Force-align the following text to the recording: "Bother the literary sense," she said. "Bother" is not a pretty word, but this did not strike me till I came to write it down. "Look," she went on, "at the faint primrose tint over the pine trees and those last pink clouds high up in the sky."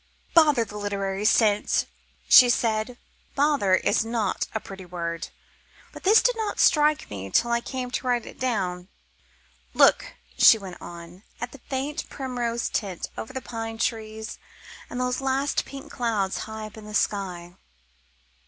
"Bother 0.33 0.65
the 0.65 0.77
literary 0.79 1.25
sense," 1.25 1.85
she 2.27 2.49
said. 2.49 2.97
"Bother" 3.35 3.75
is 3.75 4.03
not 4.03 4.47
a 4.55 4.59
pretty 4.59 4.83
word, 4.83 5.27
but 5.93 6.01
this 6.01 6.23
did 6.23 6.35
not 6.37 6.59
strike 6.59 7.07
me 7.11 7.29
till 7.29 7.51
I 7.51 7.61
came 7.61 7.91
to 7.91 8.07
write 8.07 8.25
it 8.25 8.39
down. 8.39 8.87
"Look," 9.75 10.15
she 10.39 10.57
went 10.57 10.81
on, 10.81 11.21
"at 11.39 11.51
the 11.51 11.61
faint 11.69 12.09
primrose 12.09 12.67
tint 12.67 13.11
over 13.15 13.31
the 13.31 13.41
pine 13.43 13.77
trees 13.77 14.39
and 14.89 14.99
those 14.99 15.21
last 15.21 15.65
pink 15.65 15.91
clouds 15.91 16.39
high 16.49 16.65
up 16.65 16.77
in 16.77 16.85
the 16.85 16.95
sky." 16.95 17.53